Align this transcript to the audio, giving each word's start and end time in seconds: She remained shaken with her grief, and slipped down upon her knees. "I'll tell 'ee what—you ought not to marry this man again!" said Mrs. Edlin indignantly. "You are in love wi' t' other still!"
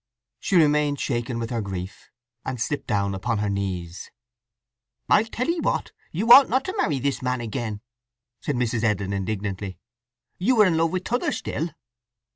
She 0.39 0.55
remained 0.55 0.99
shaken 0.99 1.37
with 1.37 1.51
her 1.51 1.61
grief, 1.61 2.09
and 2.43 2.59
slipped 2.59 2.87
down 2.87 3.13
upon 3.13 3.37
her 3.37 3.51
knees. 3.51 4.09
"I'll 5.07 5.25
tell 5.25 5.47
'ee 5.47 5.59
what—you 5.59 6.31
ought 6.33 6.49
not 6.49 6.65
to 6.65 6.75
marry 6.75 6.97
this 6.97 7.21
man 7.21 7.39
again!" 7.39 7.81
said 8.39 8.55
Mrs. 8.55 8.83
Edlin 8.83 9.13
indignantly. 9.13 9.77
"You 10.39 10.59
are 10.61 10.65
in 10.65 10.75
love 10.75 10.89
wi' 10.91 11.01
t' 11.05 11.13
other 11.15 11.31
still!" 11.31 11.69